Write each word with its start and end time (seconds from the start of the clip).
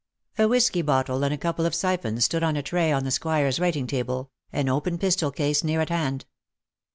A 0.39 0.47
whisky 0.47 0.81
bottle 0.81 1.23
and 1.23 1.31
a 1.31 1.37
couple 1.37 1.63
of 1.63 1.75
siphons 1.75 2.25
stood 2.25 2.41
on 2.41 2.55
a 2.55 2.63
tray 2.63 2.91
on 2.91 3.03
the 3.03 3.11
Squire^s 3.11 3.59
writing 3.61 3.85
table, 3.85 4.31
an 4.51 4.67
open 4.67 4.97
pistol 4.97 5.29
case 5.29 5.63
near 5.63 5.79
at 5.79 5.89
hand. 5.89 6.25